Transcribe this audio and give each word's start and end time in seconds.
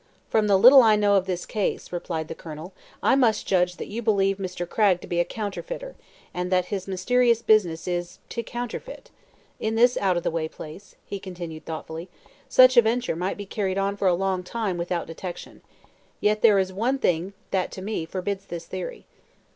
"From 0.29 0.47
the 0.47 0.57
little 0.57 0.81
I 0.81 0.95
know 0.95 1.13
of 1.13 1.27
this 1.27 1.45
case," 1.45 1.91
replied 1.91 2.27
the 2.27 2.33
Colonel, 2.33 2.73
"I 3.03 3.15
must 3.15 3.45
judge 3.45 3.75
that 3.75 3.87
you 3.87 4.01
believe 4.01 4.37
Mr. 4.37 4.67
Cragg 4.67 4.99
to 5.01 5.07
be 5.07 5.19
a 5.19 5.23
counterfeiter, 5.23 5.95
and 6.33 6.51
that 6.51 6.65
his 6.73 6.87
mysterious 6.87 7.43
business 7.43 7.87
is 7.87 8.17
to 8.29 8.41
counterfeit. 8.41 9.11
In 9.59 9.75
this 9.75 9.97
out 9.97 10.17
of 10.17 10.23
the 10.23 10.31
way 10.31 10.47
place," 10.47 10.95
he 11.05 11.19
continued, 11.19 11.65
thoughtfully, 11.65 12.09
"such 12.49 12.77
a 12.77 12.81
venture 12.81 13.15
might 13.15 13.37
be 13.37 13.45
carried 13.45 13.77
on 13.77 13.95
for 13.95 14.07
a 14.07 14.15
long 14.15 14.41
time 14.41 14.79
without 14.79 15.05
detection. 15.05 15.61
Yet 16.19 16.41
there 16.41 16.57
is 16.57 16.73
one 16.73 16.97
thing 16.97 17.33
that 17.51 17.71
to 17.73 17.83
me 17.83 18.07
forbids 18.07 18.45
this 18.47 18.65
theory." 18.65 19.05